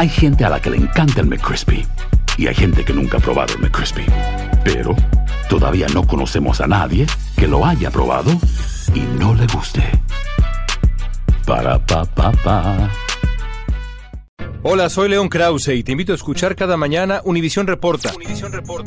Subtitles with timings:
[0.00, 1.86] Hay gente a la que le encanta el McCrispy
[2.38, 4.06] y hay gente que nunca ha probado el McCrispy.
[4.64, 4.96] Pero
[5.50, 8.30] todavía no conocemos a nadie que lo haya probado
[8.94, 9.82] y no le guste.
[11.44, 12.90] Para pa pa pa.
[14.62, 18.14] Hola, soy León Krause y te invito a escuchar cada mañana Univisión Reporta,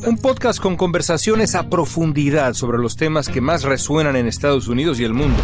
[0.08, 5.00] un podcast con conversaciones a profundidad sobre los temas que más resuenan en Estados Unidos
[5.00, 5.38] y el mundo.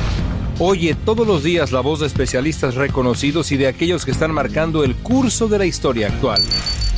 [0.62, 4.84] Oye todos los días la voz de especialistas reconocidos y de aquellos que están marcando
[4.84, 6.42] el curso de la historia actual.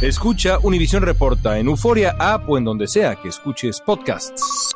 [0.02, 4.74] Escucha Univisión Reporta en Euforia App o en donde sea que escuches podcasts.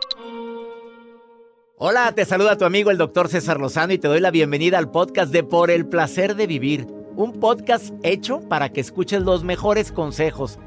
[1.78, 4.92] Hola, te saluda tu amigo el doctor César Lozano y te doy la bienvenida al
[4.92, 9.92] podcast de Por el Placer de Vivir un podcast hecho para que escuches los mejores
[9.92, 10.60] consejos,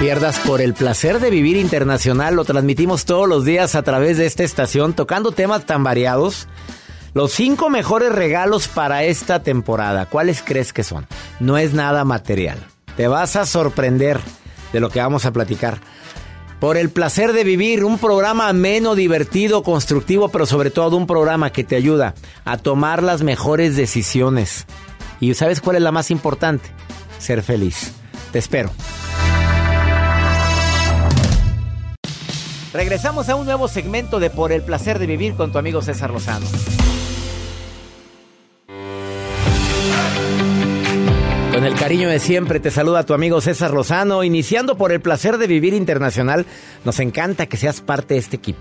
[0.00, 2.34] Pierdas por el placer de vivir internacional.
[2.34, 6.48] Lo transmitimos todos los días a través de esta estación, tocando temas tan variados.
[7.14, 11.06] Los cinco mejores regalos para esta temporada, ¿cuáles crees que son?
[11.40, 12.58] No es nada material.
[12.96, 14.20] Te vas a sorprender
[14.72, 15.78] de lo que vamos a platicar.
[16.60, 21.50] Por el placer de vivir, un programa menos divertido, constructivo, pero sobre todo un programa
[21.50, 24.66] que te ayuda a tomar las mejores decisiones.
[25.20, 26.68] ¿Y sabes cuál es la más importante?
[27.18, 27.92] Ser feliz.
[28.32, 28.70] Te espero.
[32.76, 36.10] Regresamos a un nuevo segmento de Por el placer de vivir con tu amigo César
[36.10, 36.44] Lozano.
[41.54, 45.38] Con el cariño de siempre te saluda tu amigo César Lozano, iniciando por el placer
[45.38, 46.44] de vivir internacional.
[46.84, 48.60] Nos encanta que seas parte de este equipo.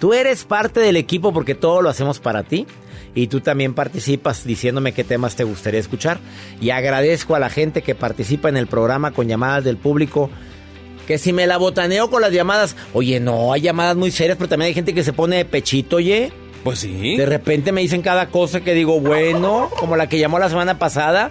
[0.00, 2.66] Tú eres parte del equipo porque todo lo hacemos para ti
[3.14, 6.20] y tú también participas diciéndome qué temas te gustaría escuchar.
[6.58, 10.30] Y agradezco a la gente que participa en el programa con llamadas del público
[11.06, 12.76] que si me la botaneo con las llamadas.
[12.92, 15.96] Oye, no, hay llamadas muy serias, pero también hay gente que se pone de pechito,
[15.96, 16.32] oye.
[16.64, 17.16] Pues sí.
[17.16, 20.78] De repente me dicen cada cosa que digo, bueno, como la que llamó la semana
[20.78, 21.30] pasada.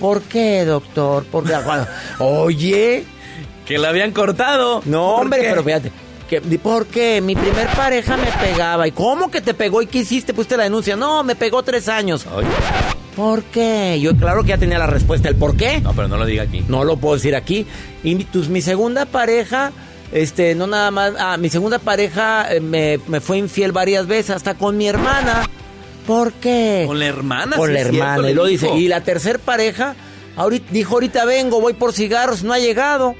[0.00, 1.24] ¿Por qué, doctor?
[1.24, 1.54] ¿Por qué?
[2.18, 3.04] oye.
[3.64, 4.82] Que la habían cortado.
[4.84, 5.90] No, hombre, pero fíjate.
[6.62, 7.20] ¿Por qué?
[7.20, 8.86] Mi primer pareja me pegaba.
[8.88, 9.82] ¿Y cómo que te pegó?
[9.82, 10.34] ¿Y qué hiciste?
[10.34, 10.96] Pusiste la denuncia.
[10.96, 12.26] No, me pegó tres años.
[13.14, 13.98] ¿Por qué?
[14.00, 15.28] Yo claro que ya tenía la respuesta.
[15.28, 15.80] ¿El por qué?
[15.80, 16.64] No, pero no lo diga aquí.
[16.68, 17.66] No lo puedo decir aquí.
[18.02, 19.72] Y mi, mi segunda pareja,
[20.12, 21.14] este, no nada más.
[21.18, 25.48] Ah, mi segunda pareja eh, me, me, fue infiel varias veces, hasta con mi hermana.
[26.06, 26.84] ¿Por qué?
[26.86, 27.56] ¿Con la hermana?
[27.56, 28.30] Con la hermana.
[28.30, 28.68] y lo dice.
[28.74, 29.96] Y la tercera pareja,
[30.36, 33.14] ahorita, dijo, ahorita vengo, voy por cigarros, no ha llegado.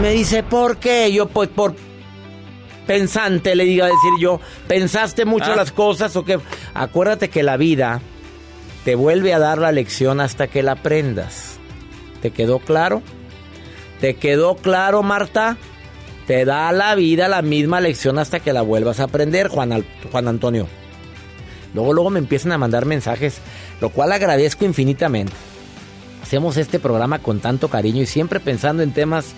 [0.00, 1.12] Me dice, ¿por qué?
[1.12, 1.74] Yo, pues, por
[2.86, 5.56] pensante, le diga a decir yo, ¿pensaste mucho ah.
[5.56, 6.40] las cosas o qué?
[6.72, 8.00] Acuérdate que la vida
[8.84, 11.58] te vuelve a dar la lección hasta que la aprendas.
[12.22, 13.02] ¿Te quedó claro?
[14.00, 15.58] ¿Te quedó claro, Marta?
[16.26, 20.28] Te da la vida la misma lección hasta que la vuelvas a aprender, Juan, Juan
[20.28, 20.66] Antonio.
[21.74, 23.38] Luego, luego me empiezan a mandar mensajes,
[23.82, 25.34] lo cual agradezco infinitamente.
[26.22, 29.34] Hacemos este programa con tanto cariño y siempre pensando en temas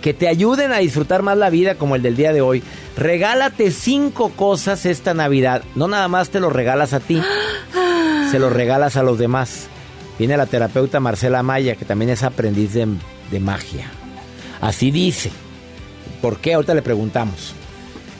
[0.00, 2.62] que te ayuden a disfrutar más la vida como el del día de hoy.
[2.96, 5.62] Regálate cinco cosas esta Navidad.
[5.74, 7.20] No nada más te lo regalas a ti,
[8.30, 9.68] se lo regalas a los demás.
[10.18, 12.88] Viene la terapeuta Marcela Maya, que también es aprendiz de,
[13.30, 13.90] de magia.
[14.60, 15.30] Así dice.
[16.22, 16.54] ¿Por qué?
[16.54, 17.54] Ahorita le preguntamos.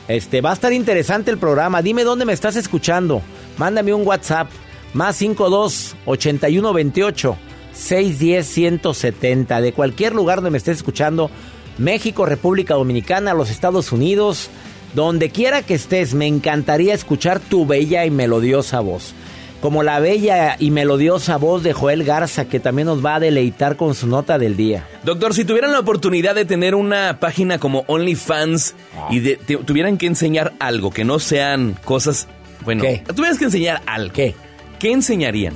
[0.08, 1.82] Este, va a estar interesante el programa.
[1.82, 3.23] Dime dónde me estás escuchando.
[3.56, 4.49] Mándame un WhatsApp.
[4.93, 7.37] Más 52 81 28
[7.73, 9.61] 610 170.
[9.61, 11.31] De cualquier lugar donde me estés escuchando
[11.78, 14.49] México, República Dominicana, los Estados Unidos,
[14.94, 19.14] donde quiera que estés, me encantaría escuchar tu bella y melodiosa voz.
[19.61, 23.76] Como la bella y melodiosa voz de Joel Garza, que también nos va a deleitar
[23.76, 24.87] con su nota del día.
[25.02, 29.08] Doctor, si tuvieran la oportunidad de tener una página como OnlyFans ah.
[29.11, 32.28] y de, tuvieran que enseñar algo, que no sean cosas...
[32.64, 33.02] Bueno, ¿Qué?
[33.14, 34.12] tuvieras que enseñar algo.
[34.12, 34.34] ¿Qué?
[34.78, 35.55] ¿Qué enseñarían?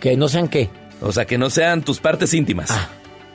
[0.00, 0.70] Que no sean qué.
[1.00, 2.70] O sea, que no sean tus partes íntimas.
[2.70, 2.88] Ah.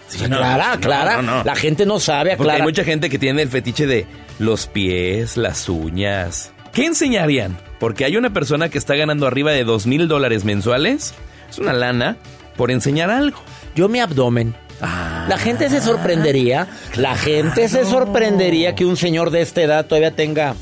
[0.07, 1.43] Sí, Clara, Clara.
[1.43, 4.05] La gente no sabe, Porque hay mucha gente que tiene el fetiche de
[4.39, 6.51] los pies, las uñas.
[6.73, 7.57] ¿Qué enseñarían?
[7.79, 11.13] Porque hay una persona que está ganando arriba de dos mil dólares mensuales.
[11.49, 12.17] Es una lana
[12.55, 13.37] por enseñar algo.
[13.75, 14.55] Yo mi abdomen.
[14.79, 16.67] la gente se sorprendería.
[16.95, 20.55] La gente se sorprendería que un señor de esta edad todavía tenga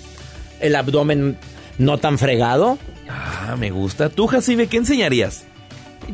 [0.59, 1.37] el abdomen
[1.77, 2.77] no tan fregado.
[3.09, 4.09] Ah, me gusta.
[4.09, 5.45] ¿Tú, Jacibe, qué enseñarías?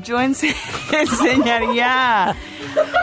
[0.04, 0.20] Yo
[0.92, 2.36] enseñaría.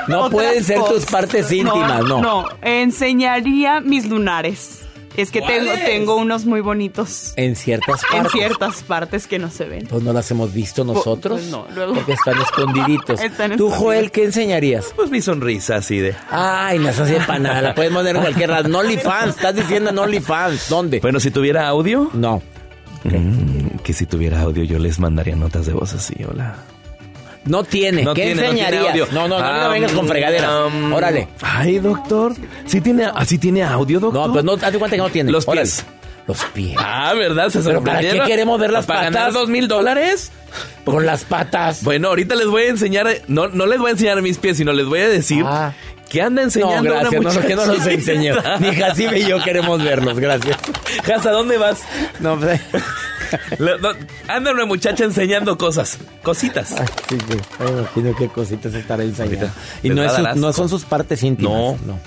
[0.06, 2.20] No pueden ser tus partes íntimas, no.
[2.20, 4.82] No, enseñaría mis lunares.
[5.18, 7.32] Es que tengo, tengo unos muy bonitos.
[7.34, 8.20] En ciertas partes.
[8.20, 9.88] En ciertas partes que no se ven.
[9.88, 11.40] Pues no las hemos visto nosotros.
[11.40, 11.94] Pues no, luego.
[11.94, 13.20] Porque están escondiditos.
[13.56, 14.80] Tú, Joel, ¿qué enseñaría?
[14.94, 16.14] Pues mi sonrisa así de.
[16.30, 17.62] Ay, no así para nada.
[17.62, 18.68] La puedes poner en cualquier lado.
[18.68, 19.34] No OnlyFans.
[19.34, 20.68] Estás diciendo no OnlyFans.
[20.68, 21.00] ¿Dónde?
[21.00, 22.10] Bueno, si tuviera audio.
[22.12, 22.40] No.
[23.02, 26.14] Mm, que si tuviera audio, yo les mandaría notas de voz así.
[26.30, 26.58] Hola.
[27.44, 28.06] No tiene.
[28.14, 29.12] ¿Qué enseñarías?
[29.12, 30.50] No, no, no, no, vengas con fregaderas.
[30.92, 31.28] Órale.
[31.40, 32.34] Ay, doctor.
[32.66, 34.26] ¿Sí tiene, ¿Así tiene audio, doctor?
[34.26, 35.30] No, pues no, hazte cuenta que no tiene.
[35.32, 35.84] Los pies.
[36.26, 36.76] Los pies.
[36.78, 37.48] Ah, ¿verdad?
[37.48, 39.14] Se ¿Pero ¿Para qué queremos ver las ¿Para patas?
[39.14, 40.30] ganar dos mil dólares?
[40.84, 41.82] Con las patas.
[41.82, 44.72] Bueno, ahorita les voy a enseñar, no, no les voy a enseñar mis pies, sino
[44.74, 45.72] les voy a decir Ah.
[46.08, 48.34] Que anda enseñando No, gracias, una no, que no los enseñó.
[48.60, 50.56] Ni Jacibe y yo queremos verlos, gracias.
[51.04, 51.80] Casa, ¿dónde vas?
[52.20, 52.60] No, pues,
[53.58, 53.90] La- no,
[54.26, 56.72] anda una muchacha enseñando cosas, cositas.
[56.72, 57.38] Ay, sí, sí.
[57.58, 59.50] Ay, me imagino qué cositas estará enseñando.
[59.82, 61.76] Y no, a es su- no son sus partes íntimas.
[61.82, 61.98] No.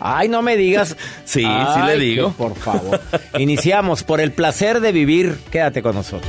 [0.00, 0.96] Ay, no me digas.
[1.24, 2.32] Sí, sí le que digo.
[2.32, 3.00] por favor.
[3.38, 5.38] Iniciamos por el placer de vivir.
[5.52, 6.28] Quédate con nosotros.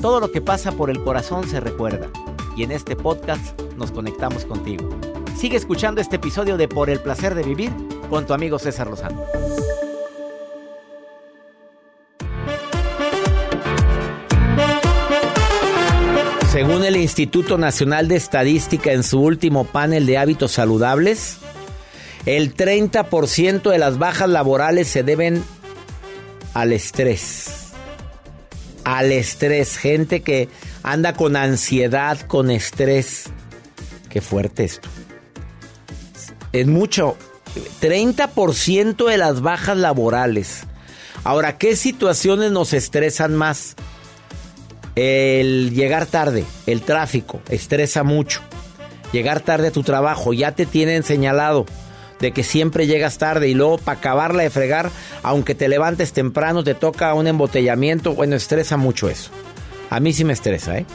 [0.00, 2.08] Todo lo que pasa por el corazón se recuerda.
[2.56, 4.88] Y en este podcast nos conectamos contigo.
[5.36, 7.70] Sigue escuchando este episodio de Por el placer de vivir
[8.08, 9.22] con tu amigo César Lozano.
[16.50, 21.36] Según el Instituto Nacional de Estadística en su último panel de hábitos saludables,
[22.24, 25.44] el 30% de las bajas laborales se deben
[26.54, 27.59] al estrés.
[28.84, 30.48] Al estrés, gente que
[30.82, 33.24] anda con ansiedad, con estrés.
[34.08, 34.88] Qué fuerte esto.
[36.52, 37.16] Es mucho.
[37.80, 40.62] 30% de las bajas laborales.
[41.24, 43.74] Ahora, ¿qué situaciones nos estresan más?
[44.96, 48.40] El llegar tarde, el tráfico, estresa mucho.
[49.12, 51.66] Llegar tarde a tu trabajo, ya te tienen señalado
[52.20, 54.90] de que siempre llegas tarde y luego para acabarla de fregar,
[55.22, 59.30] aunque te levantes temprano, te toca un embotellamiento, bueno, estresa mucho eso.
[59.88, 60.86] A mí sí me estresa, ¿eh?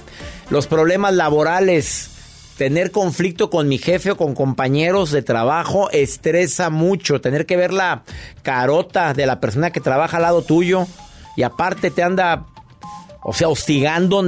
[0.50, 2.10] Los problemas laborales,
[2.58, 7.20] tener conflicto con mi jefe o con compañeros de trabajo, estresa mucho.
[7.20, 8.04] Tener que ver la
[8.44, 10.88] carota de la persona que trabaja al lado tuyo
[11.36, 12.46] y aparte te anda,
[13.24, 14.24] o sea, hostigando,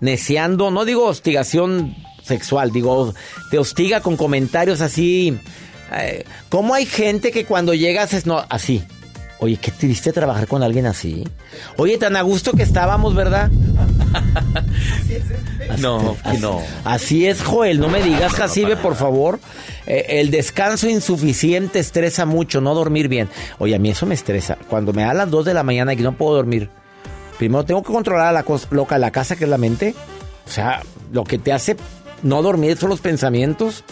[0.00, 3.14] neceando, no digo hostigación sexual, digo,
[3.50, 5.38] te hostiga con comentarios así.
[5.98, 8.84] Eh, ¿Cómo hay gente que cuando llegas es no, así?
[9.38, 11.24] Oye, qué triste trabajar con alguien así.
[11.76, 13.50] Oye, tan a gusto que estábamos, ¿verdad?
[15.78, 16.60] No, que no.
[16.84, 17.80] Así es, Joel.
[17.80, 19.40] No me digas, Jacibe, por favor.
[19.86, 23.28] Eh, el descanso insuficiente estresa mucho, no dormir bien.
[23.58, 24.58] Oye, a mí eso me estresa.
[24.68, 26.68] Cuando me da las 2 de la mañana y no puedo dormir,
[27.38, 29.94] primero tengo que controlar a la cosa loca la casa, que es la mente.
[30.46, 30.82] O sea,
[31.12, 31.76] lo que te hace
[32.22, 33.84] no dormir son los pensamientos.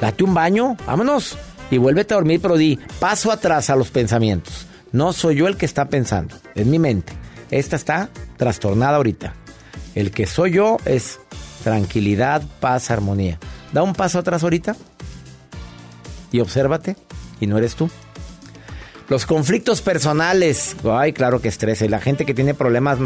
[0.00, 1.36] Date un baño, vámonos.
[1.70, 4.66] Y vuélvete a dormir, pero di paso atrás a los pensamientos.
[4.92, 7.12] No soy yo el que está pensando, es mi mente.
[7.50, 9.34] Esta está trastornada ahorita.
[9.94, 11.18] El que soy yo es
[11.62, 13.38] tranquilidad, paz, armonía.
[13.72, 14.76] Da un paso atrás ahorita
[16.30, 16.96] y obsérvate
[17.40, 17.90] y no eres tú.
[19.08, 21.84] Los conflictos personales, ay, claro que estresa.
[21.84, 22.98] Y la gente que tiene problemas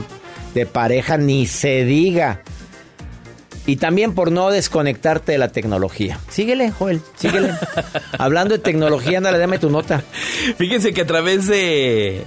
[0.54, 2.42] de pareja, ni se diga.
[3.68, 6.18] Y también por no desconectarte de la tecnología.
[6.30, 7.50] Síguele, Joel, síguele.
[8.18, 10.02] Hablando de tecnología, ándale, dame tu nota.
[10.56, 12.22] Fíjense que a través de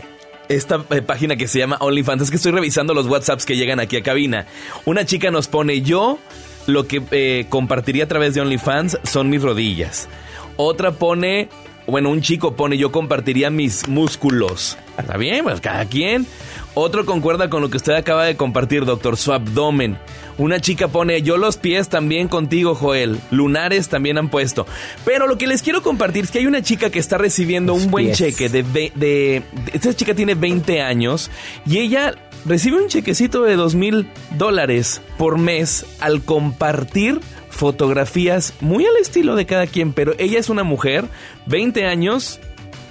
[0.49, 3.79] esta eh, página que se llama OnlyFans, es que estoy revisando los WhatsApps que llegan
[3.79, 4.45] aquí a cabina.
[4.85, 6.19] Una chica nos pone, yo
[6.67, 10.09] lo que eh, compartiría a través de OnlyFans son mis rodillas.
[10.57, 11.49] Otra pone,
[11.87, 14.77] bueno, un chico pone, yo compartiría mis músculos.
[14.95, 16.27] Está bien, pues cada quien.
[16.73, 19.97] Otro concuerda con lo que usted acaba de compartir, doctor, su abdomen.
[20.37, 23.19] Una chica pone, yo los pies también contigo, Joel.
[23.29, 24.65] Lunares también han puesto.
[25.03, 27.91] Pero lo que les quiero compartir es que hay una chica que está recibiendo un
[27.91, 29.43] buen cheque de, de, de...
[29.73, 31.29] Esta chica tiene 20 años
[31.65, 38.85] y ella recibe un chequecito de dos mil dólares por mes al compartir fotografías muy
[38.85, 41.05] al estilo de cada quien, pero ella es una mujer,
[41.45, 42.39] 20 años,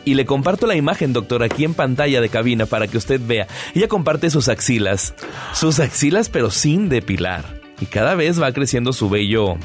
[0.05, 3.47] y le comparto la imagen, doctor, aquí en pantalla de cabina para que usted vea.
[3.75, 5.15] Ella comparte sus axilas,
[5.53, 7.61] sus axilas pero sin depilar.
[7.81, 9.57] Y cada vez va creciendo su vello.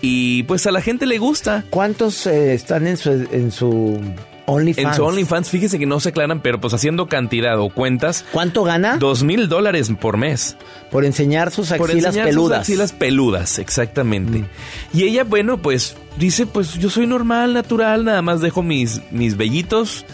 [0.00, 1.64] Y pues a la gente le gusta.
[1.70, 4.00] ¿Cuántos eh, están en su, en su
[4.46, 4.88] OnlyFans.
[4.88, 8.24] En su OnlyFans, fíjese que no se aclaran, pero pues haciendo cantidad o cuentas.
[8.32, 8.96] ¿Cuánto gana?
[8.96, 10.56] Dos mil dólares por mes.
[10.90, 12.58] Por enseñar sus axilas por enseñar peludas.
[12.58, 14.38] Sus axilas peludas, exactamente.
[14.38, 14.46] Mm.
[14.94, 19.36] Y ella, bueno, pues dice, pues yo soy normal, natural, nada más dejo mis, mis
[19.36, 20.04] vellitos.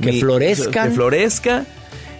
[0.00, 0.88] Que mi, florezcan.
[0.88, 1.64] Que florezca.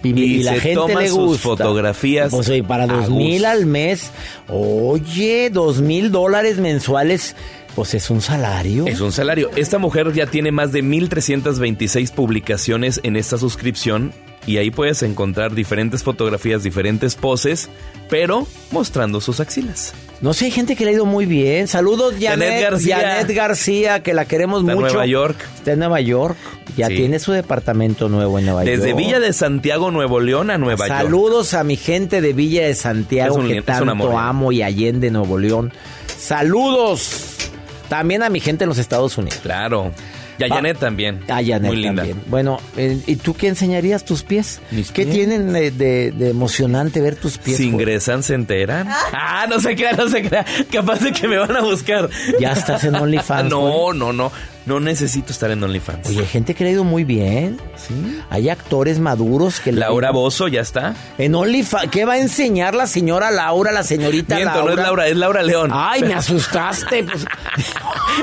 [0.03, 1.43] Y, y, la se gente toma le sus gusta.
[1.43, 2.29] fotografías.
[2.29, 4.11] Pues oye, para dos mil al mes.
[4.47, 7.35] Oye, dos mil dólares mensuales.
[7.75, 8.85] Pues es un salario.
[8.87, 9.51] Es un salario.
[9.57, 14.13] Esta mujer ya tiene más de 1326 publicaciones en esta suscripción
[14.47, 17.69] y ahí puedes encontrar diferentes fotografías, diferentes poses,
[18.09, 19.93] pero mostrando sus axilas.
[20.21, 21.67] No sé, hay gente que le ha ido muy bien.
[21.67, 22.95] Saludos, Janet, Janet García.
[23.01, 24.93] Janet García, que la queremos Está en mucho.
[24.93, 25.35] Nueva York.
[25.57, 26.37] Está en Nueva York.
[26.77, 26.95] Ya Sí.
[26.95, 28.97] tiene su departamento nuevo en Nueva Desde York.
[28.97, 30.99] Villa de Santiago, Nuevo León a Nueva York.
[31.01, 34.15] Saludos a mi gente de Villa de Santiago un- que tanto ¿eh?
[34.17, 35.73] amo y Allende, Nuevo León.
[36.17, 37.51] Saludos
[37.89, 39.39] también a mi gente en los Estados Unidos.
[39.41, 39.91] Claro.
[40.37, 41.21] Y a Janet también.
[41.29, 42.01] A Janet Muy linda.
[42.03, 42.21] también.
[42.27, 44.59] Bueno, eh, ¿y tú qué enseñarías tus pies?
[44.71, 45.15] Mis ¿Qué pies.
[45.15, 47.55] tienen de, de- de emocionante ver tus pies?
[47.57, 48.89] Si ingresan, se enteran.
[49.13, 50.45] Ah, no se crea, no se crea.
[50.71, 52.09] Capaz de que me van a buscar.
[52.39, 54.31] Ya estás en OnlyFans, no, no, no.
[54.65, 56.07] No necesito estar en OnlyFans.
[56.09, 57.57] Oye, hay gente que le ha ido muy bien.
[57.75, 57.93] ¿Sí?
[58.31, 60.95] Hay actores maduros que le Laura Bozo ya está.
[61.19, 64.73] En OnlyFans, ¿qué va a enseñar la señora Laura, la señorita Miento, Laura?
[64.75, 65.69] no es Laura, es Laura León.
[65.73, 67.03] Ay, me asustaste.
[67.03, 67.25] Pues.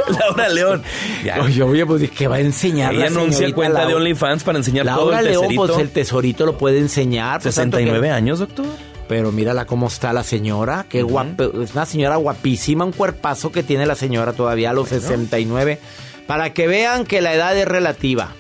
[0.19, 0.83] Laura León.
[1.25, 1.41] Ya.
[1.43, 3.95] Oye, oye, pues ¿qué va a enseñar Ella la anuncia cuenta de?
[3.95, 5.67] OnlyFans para enseñar todo Laura el León, tesorito.
[5.67, 7.41] pues el tesorito lo puede enseñar.
[7.41, 8.67] pues, tanto que- 69 años, doctor.
[9.09, 10.87] Pero mírala cómo está la señora.
[10.89, 11.45] Qué guapa.
[11.63, 15.79] Es una señora guapísima, un cuerpazo que tiene la señora todavía a los 69.
[16.27, 18.33] Para que vean que la edad es relativa.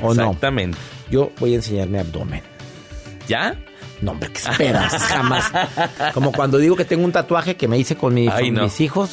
[0.00, 0.22] ¿O no?
[0.24, 0.78] Exactamente.
[1.10, 2.42] Yo voy a enseñar mi abdomen.
[3.28, 3.56] ¿Ya?
[4.00, 4.92] No, hombre, ¿qué esperas?
[5.02, 5.44] Jamás.
[6.12, 8.62] Como cuando digo que tengo un tatuaje que me hice con, mi- Ay, con no.
[8.64, 9.10] mis hijos.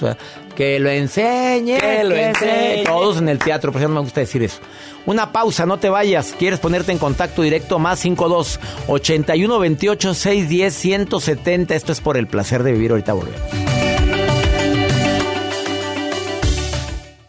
[0.56, 1.78] Que lo enseñe.
[1.80, 2.84] Que lo se- enseñe.
[2.86, 4.60] Todos en el teatro, por eso no me gusta decir eso.
[5.06, 6.34] Una pausa, no te vayas.
[6.38, 7.78] ¿Quieres ponerte en contacto directo?
[7.78, 11.76] Más 52 81 28 610 170.
[11.76, 12.90] Esto es por el placer de vivir.
[12.92, 13.40] Ahorita volvemos.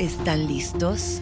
[0.00, 1.20] ¿Están listos?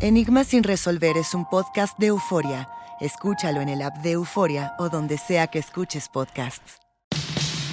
[0.00, 2.70] Enigma sin resolver es un podcast de euforia.
[3.02, 6.78] Escúchalo en el app de Euforia o donde sea que escuches podcasts.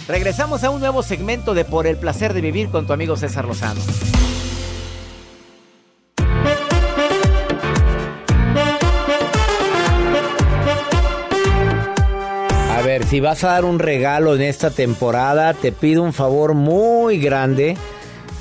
[0.09, 3.45] Regresamos a un nuevo segmento de Por el placer de vivir con tu amigo César
[3.45, 3.79] Lozano.
[12.71, 16.55] A ver, si vas a dar un regalo en esta temporada, te pido un favor
[16.55, 17.77] muy grande.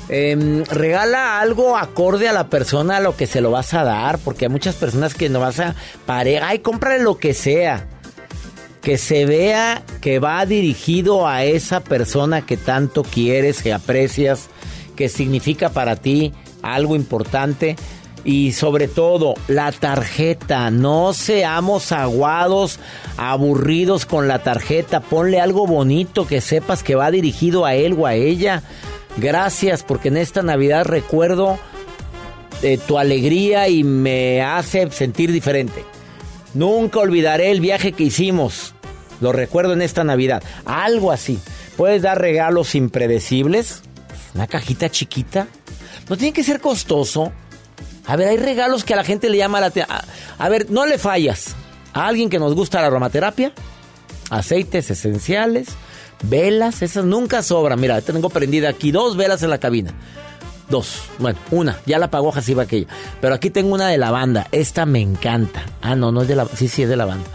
[0.07, 4.19] Em, regala algo acorde a la persona a lo que se lo vas a dar,
[4.19, 7.87] porque hay muchas personas que no vas a pareja, ay, cómprale lo que sea
[8.85, 14.47] que se vea que va dirigido a esa persona que tanto quieres, que aprecias,
[14.95, 17.77] que significa para ti algo importante.
[18.23, 20.69] Y sobre todo, la tarjeta.
[20.69, 22.79] No seamos aguados,
[23.17, 24.99] aburridos con la tarjeta.
[24.99, 28.61] Ponle algo bonito que sepas que va dirigido a él o a ella.
[29.17, 31.57] Gracias, porque en esta Navidad recuerdo
[32.61, 35.83] eh, tu alegría y me hace sentir diferente.
[36.53, 38.73] Nunca olvidaré el viaje que hicimos.
[39.21, 40.43] Lo recuerdo en esta Navidad.
[40.65, 41.39] Algo así.
[41.77, 43.81] Puedes dar regalos impredecibles.
[44.33, 45.47] Una cajita chiquita.
[46.09, 47.31] No tiene que ser costoso.
[48.05, 49.97] A ver, hay regalos que a la gente le llama la atención.
[50.37, 51.55] A ver, no le fallas.
[51.93, 53.53] A alguien que nos gusta la aromaterapia,
[54.29, 55.67] aceites esenciales,
[56.23, 57.79] velas, esas nunca sobran.
[57.79, 59.93] Mira, tengo prendida aquí dos velas en la cabina.
[60.69, 62.87] Dos, bueno, una, ya la apagó va aquella.
[63.21, 65.63] Pero aquí tengo una de lavanda, esta me encanta.
[65.81, 67.25] Ah, no, no es de lavanda, sí, sí es de lavanda.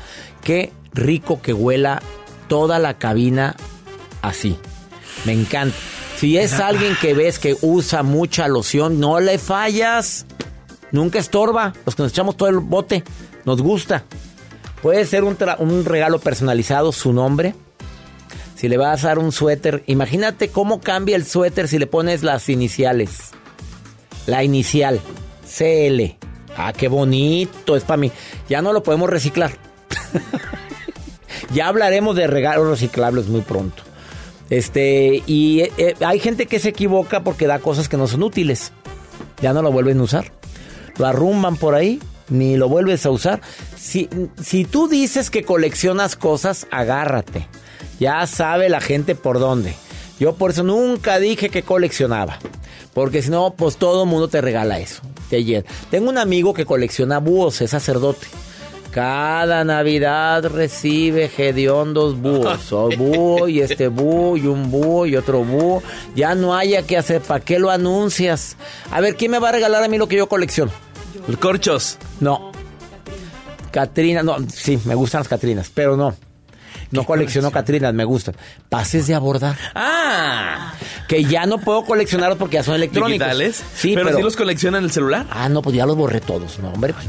[0.43, 2.03] Qué rico que huela
[2.49, 3.55] toda la cabina
[4.23, 4.57] así.
[5.25, 5.77] Me encanta.
[6.17, 10.27] Si es alguien que ves que usa mucha loción, no le fallas.
[10.93, 11.73] Nunca estorba.
[11.87, 13.05] Los que nos echamos todo el bote,
[13.45, 14.05] nos gusta.
[14.83, 15.37] Puede ser un,
[15.85, 17.55] regalo personalizado, su nombre.
[18.57, 22.23] Si le vas a dar un suéter, imagínate cómo cambia el suéter si le pones
[22.23, 23.31] las iniciales.
[24.27, 25.01] La inicial,
[25.45, 26.17] CL.
[26.57, 28.13] Ah, qué bonito, es para mí.
[28.49, 29.53] Ya no lo podemos reciclar.
[31.55, 33.83] ya hablaremos de regalos reciclables muy pronto.
[34.51, 38.23] Este, y eh, eh, hay gente que se equivoca porque da cosas que no son
[38.23, 38.73] útiles.
[39.41, 40.33] Ya no lo vuelven a usar.
[40.99, 43.41] Lo arrumban por ahí, ni lo vuelves a usar.
[43.77, 44.09] Si,
[44.43, 47.47] si tú dices que coleccionas cosas, agárrate.
[47.99, 49.75] Ya sabe la gente por dónde.
[50.19, 52.39] Yo por eso nunca dije que coleccionaba.
[52.95, 55.03] Porque si no, pues todo el mundo te regala eso.
[55.91, 58.27] Tengo un amigo que colecciona búhos, es sacerdote.
[58.91, 62.73] Cada Navidad recibe gediondos búhos.
[62.73, 65.83] O búho y este búho y un búho y otro búho.
[66.17, 67.21] Ya no haya que hacer.
[67.21, 68.57] ¿Para qué lo anuncias?
[68.91, 70.73] A ver, ¿quién me va a regalar a mí lo que yo colecciono?
[71.27, 71.99] Los corchos.
[72.21, 72.53] No.
[73.71, 76.15] Catrina, no, sí, me gustan las Catrinas, pero no.
[76.91, 78.35] No colecciono Catrinas, me gustan.
[78.69, 79.57] Pases de abordar.
[79.75, 80.75] Ah.
[81.07, 83.13] Que ya no puedo coleccionarlos porque ya son electrónicos.
[83.13, 83.63] ¿Digitales?
[83.75, 84.21] Sí, pero, pero...
[84.21, 85.27] los coleccionan en el celular?
[85.31, 86.59] Ah, no, pues ya los borré todos.
[86.59, 87.07] No, hombre, pues,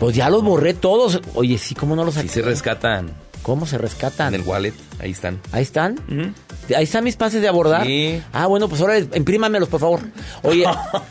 [0.00, 1.20] pues ya los borré todos.
[1.34, 3.10] Oye, sí, ¿cómo no los Sí se rescatan.
[3.42, 4.34] ¿Cómo se rescatan?
[4.34, 5.40] En el wallet, ahí están.
[5.52, 5.98] ¿Ahí están?
[6.74, 7.86] Ahí están mis pases de abordar.
[7.86, 8.22] Sí.
[8.32, 10.00] Ah, bueno, pues ahora imprímamelos, por favor.
[10.42, 10.64] Oye,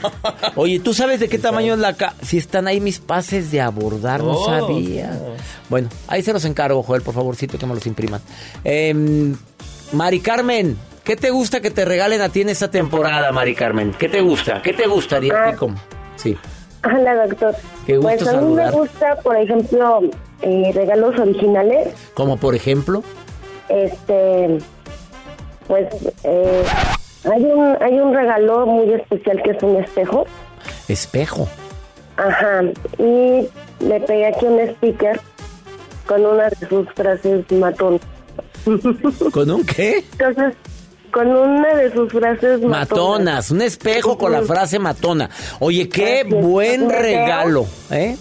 [0.55, 3.61] oye, ¿tú sabes de qué tamaño es la ca Si están ahí mis pases de
[3.61, 4.45] abordar, no oh.
[4.45, 5.17] sabía.
[5.69, 8.21] Bueno, ahí se los encargo, Joel, por favorcito, que me los impriman.
[8.63, 8.93] Eh,
[9.93, 13.95] Mari Carmen, ¿qué te gusta que te regalen a ti en esta temporada, Mari Carmen?
[13.97, 14.61] ¿Qué te gusta?
[14.61, 15.65] ¿Qué te gustaría a ti?
[16.17, 16.37] Sí.
[16.83, 17.55] Hola, doctor.
[17.85, 20.01] Qué gusto pues a mí me gusta, por ejemplo,
[20.41, 21.89] eh, regalos originales.
[22.13, 23.03] ¿Como por ejemplo?
[23.69, 24.59] Este,
[25.67, 25.87] pues
[26.23, 26.63] eh,
[27.25, 30.25] hay un hay un regalo muy especial que es un espejo.
[30.87, 31.47] Espejo.
[32.17, 32.63] Ajá.
[32.97, 33.47] Y
[33.79, 35.19] le pegué aquí un sticker
[36.05, 37.99] con una de sus frases matón.
[39.31, 40.03] ¿Con un qué?
[40.13, 40.53] Entonces,
[41.11, 42.89] con una de sus frases matonas.
[42.89, 45.29] Matonas, un espejo con la frase matona.
[45.59, 48.17] Oye, qué buen regalo, ¿eh?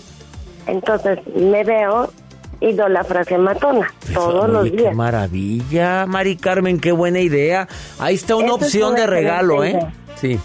[0.66, 2.10] Entonces, me veo
[2.60, 4.90] y doy la frase matona todos los días.
[4.90, 7.68] Qué maravilla, Mari Carmen, qué buena idea.
[7.98, 9.78] Ahí está una opción de regalo, ¿eh?
[10.16, 10.38] Sí.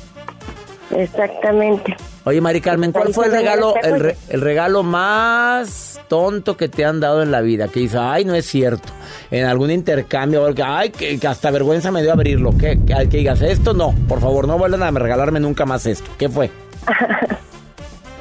[0.96, 1.96] Exactamente.
[2.24, 7.24] Oye, Mari Carmen, ¿cuál fue el regalo, el, regalo más tonto que te han dado
[7.24, 7.68] en la vida?
[7.68, 8.90] Que dice, ay, no es cierto.
[9.32, 12.56] En algún intercambio, ay, que, hasta vergüenza me dio abrirlo.
[12.58, 16.12] Que, que, digas, esto no, por favor, no vuelvan a regalarme nunca más esto.
[16.20, 16.52] ¿Qué fue?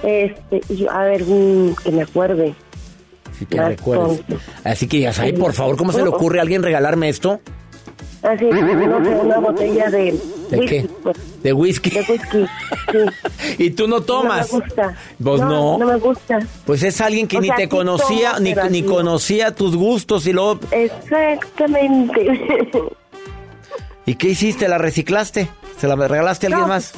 [0.03, 0.61] este,
[0.91, 2.55] a ver, mm, que me acuerde.
[3.39, 4.23] Sí, que recuerdes.
[4.65, 7.41] Así que digas, ay, por favor, ¿cómo se le ocurre a alguien regalarme esto?
[8.23, 10.15] Así, no sé, una botella de...
[10.51, 10.89] ¿De whisky, qué?
[11.03, 11.43] Pues.
[11.43, 11.91] ¿De whisky?
[11.91, 12.47] De whisky,
[12.93, 13.55] sí.
[13.65, 14.53] ¿Y tú no tomas?
[14.53, 14.97] No me gusta.
[15.23, 15.79] Pues no.
[15.79, 16.39] No, me gusta.
[16.67, 20.61] Pues es alguien que ni te conocía, ni, ni conocía tus gustos y luego...
[20.71, 22.71] Exactamente.
[24.07, 24.69] ¿Y qué hiciste?
[24.69, 25.49] ¿La reciclaste?
[25.79, 26.93] ¿Se la regalaste a alguien más?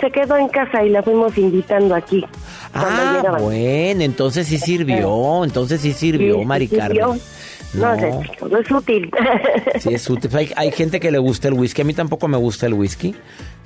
[0.00, 2.24] Se quedó en casa y la fuimos invitando aquí.
[2.72, 7.20] Ah, bueno, entonces sí sirvió, entonces sí sirvió, sí, Mari Carmen.
[7.74, 9.10] No, no, es útil.
[9.80, 10.30] Sí, es útil.
[10.56, 11.82] Hay, gente que le gusta el whisky.
[11.82, 13.14] A mí tampoco me gusta el whisky.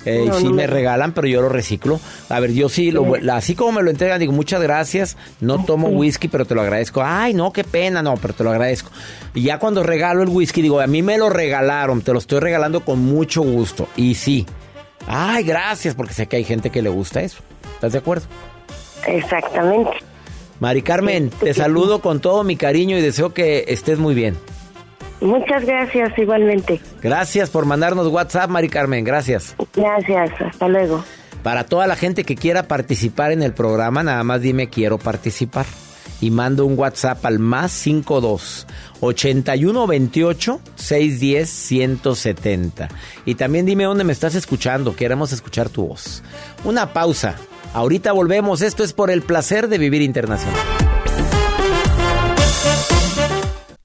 [0.05, 1.99] Eh, sí me regalan, pero yo lo reciclo.
[2.29, 5.17] A ver, yo sí, lo, así como me lo entregan, digo, muchas gracias.
[5.41, 7.01] No tomo whisky, pero te lo agradezco.
[7.03, 8.91] Ay, no, qué pena, no, pero te lo agradezco.
[9.33, 12.39] Y ya cuando regalo el whisky, digo, a mí me lo regalaron, te lo estoy
[12.39, 13.87] regalando con mucho gusto.
[13.95, 14.45] Y sí.
[15.11, 17.39] Ay, gracias, porque sé que hay gente que le gusta eso.
[17.73, 18.27] ¿Estás de acuerdo?
[19.07, 19.89] Exactamente.
[20.59, 24.37] Mari Carmen, te saludo con todo mi cariño y deseo que estés muy bien.
[25.19, 26.79] Muchas gracias, igualmente.
[27.01, 29.55] Gracias por mandarnos WhatsApp, Mari Carmen, gracias.
[29.75, 31.03] Gracias, hasta luego.
[31.41, 35.65] Para toda la gente que quiera participar en el programa, nada más dime quiero participar.
[36.21, 38.67] Y mando un WhatsApp al más 52
[38.99, 42.89] 81 28 610 170.
[43.25, 46.23] Y también dime dónde me estás escuchando, queremos escuchar tu voz.
[46.65, 47.35] Una pausa
[47.73, 50.78] Ahorita volvemos, esto es por el placer de vivir internacional.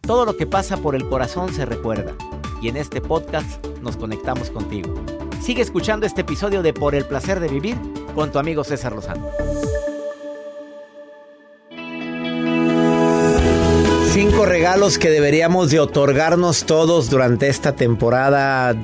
[0.00, 2.12] Todo lo que pasa por el corazón se recuerda.
[2.62, 4.94] Y en este podcast nos conectamos contigo.
[5.42, 7.76] Sigue escuchando este episodio de Por el placer de vivir
[8.14, 9.28] con tu amigo César Lozano.
[14.12, 18.74] Cinco regalos que deberíamos de otorgarnos todos durante esta temporada,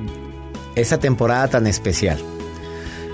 [0.75, 2.19] esta temporada tan especial.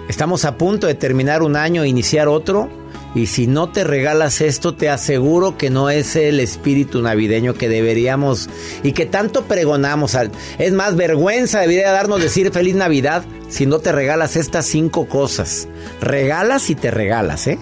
[0.09, 2.69] Estamos a punto de terminar un año e iniciar otro.
[3.15, 7.69] Y si no te regalas esto, te aseguro que no es el espíritu navideño que
[7.69, 8.49] deberíamos
[8.83, 10.17] y que tanto pregonamos.
[10.59, 15.69] Es más, vergüenza debería darnos decir feliz Navidad si no te regalas estas cinco cosas.
[16.01, 17.59] Regalas y te regalas, ¿eh?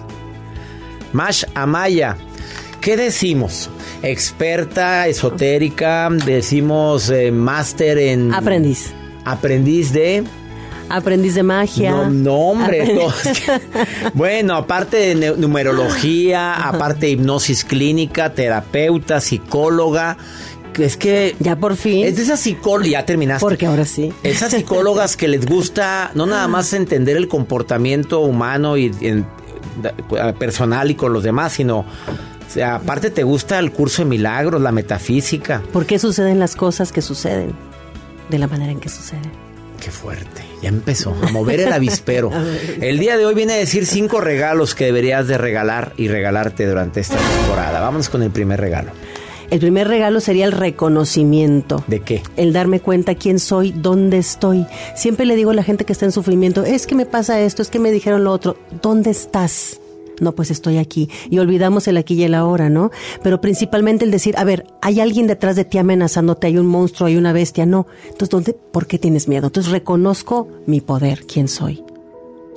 [1.13, 2.17] Mash Amaya,
[2.81, 3.69] ¿qué decimos?
[4.03, 8.33] Experta, esotérica, decimos eh, máster en...
[8.33, 8.91] Aprendiz.
[9.23, 10.23] Aprendiz de...
[10.89, 11.91] Aprendiz de magia.
[11.91, 12.93] No, no hombre.
[12.93, 13.13] no.
[14.13, 20.17] bueno, aparte de numerología, aparte de hipnosis clínica, terapeuta, psicóloga.
[20.77, 21.35] Es que.
[21.39, 22.05] Ya por fin.
[22.05, 22.91] Es de esas psicólogas.
[22.91, 23.41] Ya terminaste.
[23.41, 24.13] Porque ahora sí.
[24.23, 29.25] Esas psicólogas que les gusta no nada más entender el comportamiento humano y en,
[30.39, 31.79] personal y con los demás, sino.
[31.79, 35.61] O sea, aparte te gusta el curso de milagros, la metafísica.
[35.73, 37.53] ¿Por qué suceden las cosas que suceden?
[38.29, 39.31] De la manera en que suceden.
[39.81, 40.46] Qué fuerte.
[40.61, 42.31] Ya empezó a mover el avispero.
[42.81, 46.65] El día de hoy viene a decir cinco regalos que deberías de regalar y regalarte
[46.65, 47.79] durante esta temporada.
[47.79, 48.91] Vamos con el primer regalo.
[49.49, 51.83] El primer regalo sería el reconocimiento.
[51.87, 52.21] ¿De qué?
[52.35, 54.65] El darme cuenta quién soy, dónde estoy.
[54.95, 57.61] Siempre le digo a la gente que está en sufrimiento, es que me pasa esto,
[57.61, 58.57] es que me dijeron lo otro.
[58.81, 59.79] ¿Dónde estás?
[60.19, 61.09] No, pues estoy aquí.
[61.29, 62.91] Y olvidamos el aquí y el ahora, ¿no?
[63.23, 67.07] Pero principalmente el decir, a ver, hay alguien detrás de ti amenazándote, hay un monstruo,
[67.07, 67.87] hay una bestia, no.
[68.03, 69.47] Entonces, ¿dónde, ¿por qué tienes miedo?
[69.47, 71.83] Entonces reconozco mi poder, quién soy.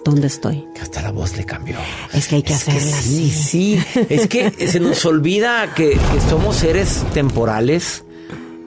[0.05, 0.65] ¿Dónde estoy?
[0.81, 1.77] Hasta la voz le cambió.
[2.15, 6.57] Es que hay que hacerla sí, Sí, es que se nos olvida que, que somos
[6.57, 8.05] seres temporales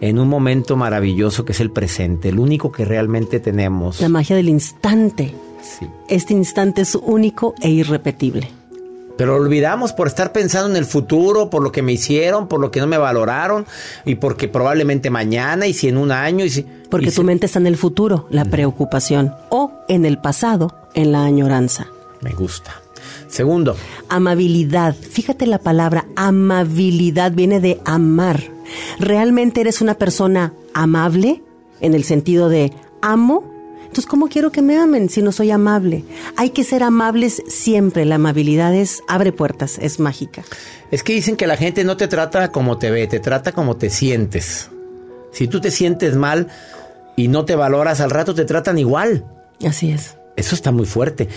[0.01, 4.01] en un momento maravilloso que es el presente, el único que realmente tenemos.
[4.01, 5.33] La magia del instante.
[5.61, 5.87] Sí.
[6.09, 8.49] Este instante es único e irrepetible.
[9.17, 12.71] Pero olvidamos por estar pensando en el futuro, por lo que me hicieron, por lo
[12.71, 13.65] que no me valoraron
[14.05, 16.65] y porque probablemente mañana y si en un año y si...
[16.89, 21.23] Porque tu mente está en el futuro, la preocupación, o en el pasado, en la
[21.23, 21.87] añoranza.
[22.21, 22.71] Me gusta.
[23.27, 23.75] Segundo.
[24.09, 24.95] Amabilidad.
[24.95, 28.43] Fíjate la palabra amabilidad viene de amar.
[28.99, 31.43] ¿Realmente eres una persona amable?
[31.81, 32.71] En el sentido de
[33.01, 33.52] amo
[33.93, 36.03] entonces, ¿cómo quiero que me amen si no soy amable?
[36.35, 38.05] Hay que ser amables siempre.
[38.05, 40.43] La amabilidad es, abre puertas, es mágica.
[40.89, 43.77] Es que dicen que la gente no te trata como te ve, te trata como
[43.77, 44.71] te sientes.
[45.31, 46.47] Si tú te sientes mal
[47.15, 49.27] y no te valoras, al rato te tratan igual.
[49.63, 50.17] Así es.
[50.37, 51.29] Eso está muy fuerte.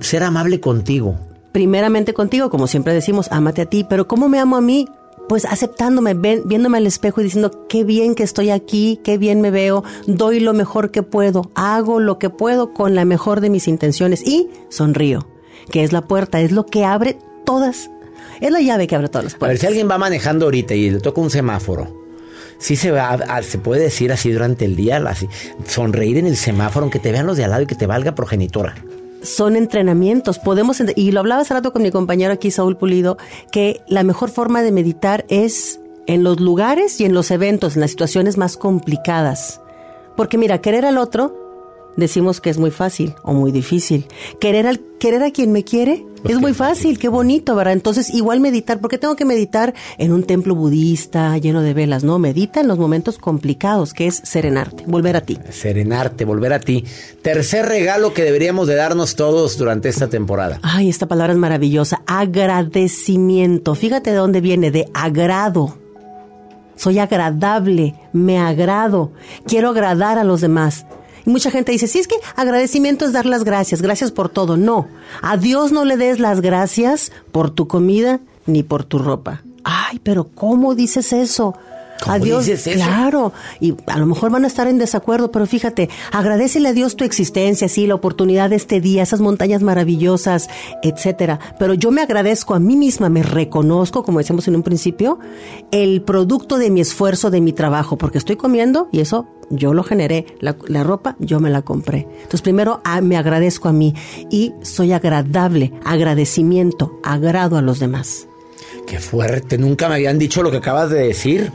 [0.00, 1.18] ser amable contigo.
[1.52, 4.86] Primeramente contigo, como siempre decimos, ámate a ti, pero ¿cómo me amo a mí?
[5.28, 9.50] Pues aceptándome, viéndome al espejo y diciendo, qué bien que estoy aquí, qué bien me
[9.50, 13.68] veo, doy lo mejor que puedo, hago lo que puedo con la mejor de mis
[13.68, 15.26] intenciones y sonrío,
[15.70, 17.90] que es la puerta, es lo que abre todas,
[18.40, 19.48] es la llave que abre todas las puertas.
[19.48, 22.04] A ver, si alguien va manejando ahorita y le toca un semáforo,
[22.58, 25.28] sí se va, se puede decir así durante el día, así,
[25.66, 28.14] sonreír en el semáforo, aunque te vean los de al lado y que te valga
[28.14, 28.74] progenitora
[29.24, 30.38] son entrenamientos.
[30.38, 33.16] Podemos, y lo hablaba hace rato con mi compañero aquí, Saúl Pulido,
[33.50, 37.80] que la mejor forma de meditar es en los lugares y en los eventos, en
[37.80, 39.60] las situaciones más complicadas.
[40.16, 41.43] Porque mira, querer al otro
[41.96, 44.06] decimos que es muy fácil o muy difícil.
[44.40, 47.74] Querer, al, querer a quien me quiere es muy fácil, qué bonito, ¿verdad?
[47.74, 52.02] Entonces, igual meditar, ¿por qué tengo que meditar en un templo budista lleno de velas?
[52.02, 55.38] No, medita en los momentos complicados, que es serenarte, volver a ti.
[55.50, 56.84] Serenarte, volver a ti.
[57.20, 60.60] Tercer regalo que deberíamos de darnos todos durante esta temporada.
[60.62, 63.74] Ay, esta palabra es maravillosa, agradecimiento.
[63.74, 65.76] Fíjate de dónde viene, de agrado.
[66.76, 69.12] soy agradable, me agrado,
[69.46, 70.86] quiero agradar a los demás.
[71.24, 74.56] Mucha gente dice, sí, es que agradecimiento es dar las gracias, gracias por todo.
[74.56, 74.88] No,
[75.22, 79.42] a Dios no le des las gracias por tu comida ni por tu ropa.
[79.64, 81.56] Ay, pero ¿cómo dices eso?
[82.04, 82.84] ¿Cómo a Dios, dices eso?
[82.84, 86.96] claro, y a lo mejor van a estar en desacuerdo, pero fíjate, agradecele a Dios
[86.96, 90.48] tu existencia, sí, la oportunidad de este día, esas montañas maravillosas,
[90.82, 91.40] etcétera.
[91.58, 95.18] Pero yo me agradezco a mí misma, me reconozco, como decíamos en un principio,
[95.70, 99.82] el producto de mi esfuerzo, de mi trabajo, porque estoy comiendo y eso yo lo
[99.82, 102.06] generé, la, la ropa yo me la compré.
[102.16, 103.94] Entonces primero me agradezco a mí
[104.30, 108.26] y soy agradable, agradecimiento, agrado a los demás.
[108.86, 111.52] Qué fuerte, nunca me habían dicho lo que acabas de decir.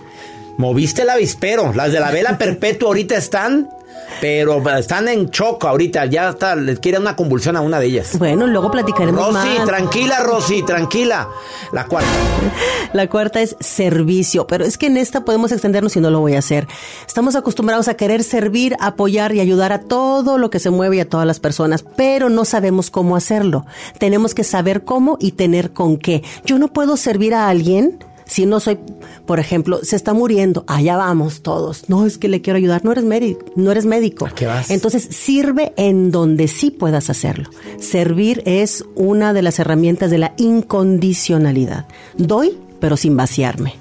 [0.59, 1.71] Moviste el avispero.
[1.73, 3.69] Las de la vela perpetua ahorita están,
[4.19, 6.07] pero están en choco ahorita.
[6.07, 8.19] Ya está, les quiere una convulsión a una de ellas.
[8.19, 9.65] Bueno, luego platicaremos Rosy, más.
[9.65, 11.29] tranquila, Rosy, tranquila.
[11.71, 12.09] La cuarta.
[12.91, 16.35] La cuarta es servicio, pero es que en esta podemos extendernos y no lo voy
[16.35, 16.67] a hacer.
[17.07, 20.99] Estamos acostumbrados a querer servir, apoyar y ayudar a todo lo que se mueve y
[20.99, 23.65] a todas las personas, pero no sabemos cómo hacerlo.
[23.97, 26.21] Tenemos que saber cómo y tener con qué.
[26.43, 28.77] Yo no puedo servir a alguien si no soy,
[29.25, 31.89] por ejemplo, se está muriendo, allá vamos todos.
[31.89, 34.27] No, es que le quiero ayudar, no eres médico, no eres médico.
[34.35, 34.69] qué vas?
[34.69, 37.49] Entonces, sirve en donde sí puedas hacerlo.
[37.79, 41.87] Servir es una de las herramientas de la incondicionalidad.
[42.17, 43.73] Doy, pero sin vaciarme.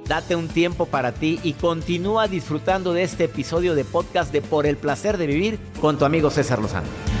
[0.05, 4.65] Date un tiempo para ti y continúa disfrutando de este episodio de podcast de Por
[4.65, 7.20] el placer de vivir con tu amigo César Lozano.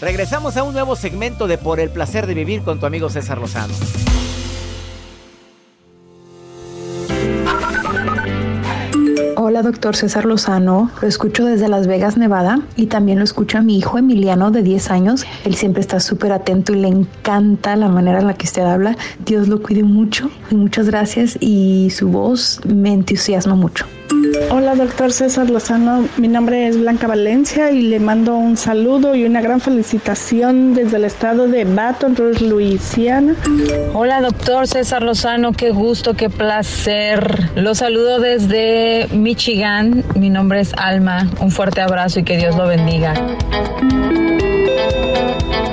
[0.00, 3.36] Regresamos a un nuevo segmento de Por el placer de vivir con tu amigo César
[3.36, 3.74] Lozano.
[9.36, 10.90] Hola, doctor César Lozano.
[11.02, 14.62] Lo escucho desde Las Vegas, Nevada, y también lo escucho a mi hijo Emiliano de
[14.62, 15.26] 10 años.
[15.44, 18.96] Él siempre está súper atento y le encanta la manera en la que usted habla.
[19.26, 23.84] Dios lo cuide mucho y muchas gracias y su voz me entusiasma mucho.
[24.50, 26.06] Hola, doctor César Lozano.
[26.16, 30.96] Mi nombre es Blanca Valencia y le mando un saludo y una gran felicitación desde
[30.96, 33.34] el estado de Baton Rouge, Luisiana.
[33.94, 37.50] Hola, doctor César Lozano, qué gusto, qué placer.
[37.54, 40.04] Los saludo desde Michigan.
[40.14, 41.28] Mi nombre es Alma.
[41.40, 43.14] Un fuerte abrazo y que Dios lo bendiga.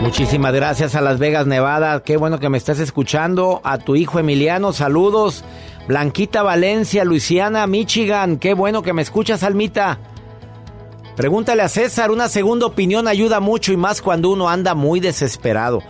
[0.02, 2.02] Muchísimas gracias a Las Vegas, Nevada.
[2.02, 3.60] Qué bueno que me estás escuchando.
[3.64, 5.44] A tu hijo Emiliano, saludos.
[5.88, 8.38] Blanquita Valencia, Luisiana, Michigan.
[8.38, 9.98] Qué bueno que me escuchas, Almita.
[11.16, 15.82] Pregúntale a César, una segunda opinión ayuda mucho y más cuando uno anda muy desesperado.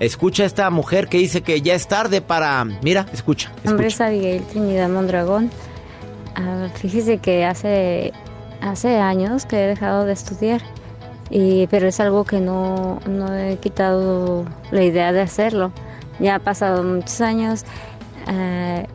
[0.00, 2.64] Escucha a esta mujer que dice que ya es tarde para...
[2.64, 3.52] Mira, escucha.
[3.62, 5.50] Mi nombre es Abigail Trinidad Mondragón.
[6.34, 8.12] Ah, fíjese que hace,
[8.60, 10.62] hace años que he dejado de estudiar,
[11.30, 15.70] y, pero es algo que no, no he quitado la idea de hacerlo.
[16.18, 17.64] Ya ha pasado muchos años.
[18.26, 18.86] eh,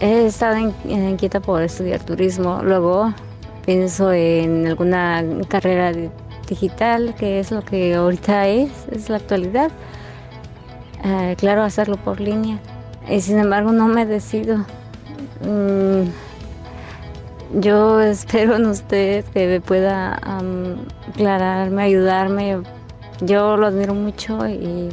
[0.00, 2.60] he estado inquieta por estudiar turismo.
[2.62, 3.12] Luego
[3.64, 6.10] pienso en alguna carrera di-
[6.48, 9.70] digital, que es lo que ahorita es, es la actualidad.
[11.04, 12.58] Eh, claro, hacerlo por línea.
[13.08, 14.58] Y sin embargo, no me decido.
[15.44, 16.08] Mm,
[17.60, 20.76] yo espero en usted que me pueda am,
[21.08, 22.62] aclararme, ayudarme.
[23.20, 24.90] Yo lo admiro mucho y,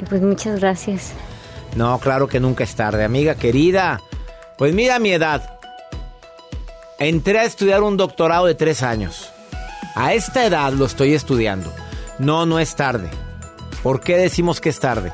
[0.00, 1.12] y pues muchas gracias.
[1.76, 4.00] No, claro que nunca es tarde, amiga querida.
[4.56, 5.58] Pues mira mi edad.
[6.98, 9.30] Entré a estudiar un doctorado de tres años.
[9.96, 11.72] A esta edad lo estoy estudiando.
[12.18, 13.10] No, no es tarde.
[13.82, 15.12] ¿Por qué decimos que es tarde?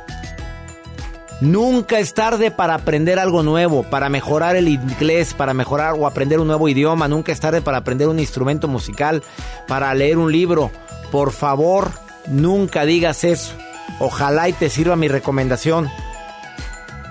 [1.40, 6.38] Nunca es tarde para aprender algo nuevo, para mejorar el inglés, para mejorar o aprender
[6.38, 7.08] un nuevo idioma.
[7.08, 9.22] Nunca es tarde para aprender un instrumento musical,
[9.66, 10.70] para leer un libro.
[11.10, 11.92] Por favor,
[12.26, 13.54] nunca digas eso.
[14.00, 15.88] Ojalá y te sirva mi recomendación.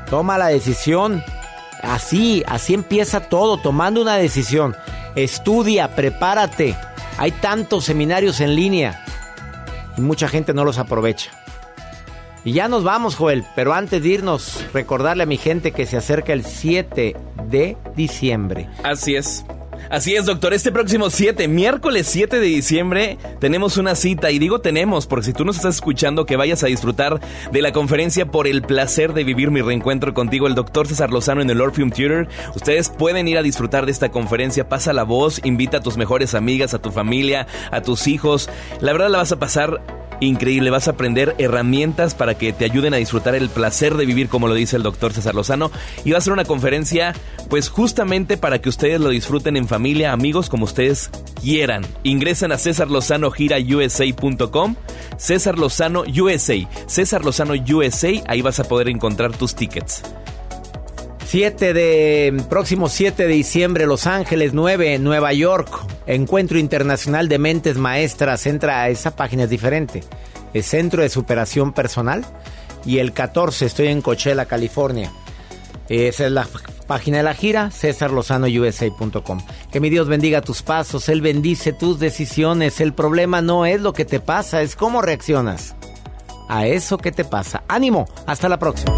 [0.10, 1.24] Toma la decisión.
[1.82, 4.76] Así, así empieza todo, tomando una decisión.
[5.16, 6.76] Estudia, prepárate.
[7.18, 9.04] Hay tantos seminarios en línea
[9.98, 11.32] y mucha gente no los aprovecha.
[12.44, 15.98] Y ya nos vamos, Joel, pero antes de irnos, recordarle a mi gente que se
[15.98, 17.16] acerca el 7
[17.50, 18.70] de diciembre.
[18.84, 19.46] Así es.
[19.90, 20.54] Así es, doctor.
[20.54, 24.32] Este próximo 7, miércoles 7 de diciembre, tenemos una cita.
[24.32, 27.20] Y digo tenemos, porque si tú nos estás escuchando, que vayas a disfrutar
[27.52, 31.42] de la conferencia por el placer de vivir mi reencuentro contigo, el doctor César Lozano
[31.42, 32.28] en el Orpheum Theater.
[32.56, 34.70] Ustedes pueden ir a disfrutar de esta conferencia.
[34.70, 38.50] Pasa la voz, invita a tus mejores amigas, a tu familia, a tus hijos.
[38.82, 40.70] La verdad la vas a pasar increíble.
[40.70, 44.48] Vas a aprender herramientas para que te ayuden a disfrutar el placer de vivir, como
[44.48, 45.72] lo dice el doctor César Lozano.
[46.06, 47.16] Y va a ser una conferencia,
[47.50, 51.10] pues justamente para que ustedes lo disfruten en familia, amigos, como ustedes
[51.42, 51.86] quieran.
[52.04, 54.76] Ingresan a cesarlozanogirausa.com.
[55.18, 56.56] César Lozano USA.
[56.88, 58.24] César Lozano USA.
[58.28, 60.04] Ahí vas a poder encontrar tus tickets.
[61.30, 65.70] 7 de próximo 7 de diciembre Los Ángeles 9 Nueva York.
[66.08, 68.48] Encuentro Internacional de Mentes Maestras.
[68.48, 70.04] Entra a esa página es diferente.
[70.56, 72.26] Es Centro de Superación Personal.
[72.84, 75.12] Y el 14 estoy en Coachella California.
[75.88, 76.48] Esa es la
[76.88, 79.40] página de la gira cesarlozanousa.com
[79.72, 82.82] que mi Dios bendiga tus pasos él bendice tus decisiones.
[82.82, 85.76] El problema no es lo que te pasa es cómo reaccionas
[86.48, 87.62] a eso que te pasa.
[87.68, 88.98] Ánimo hasta la próxima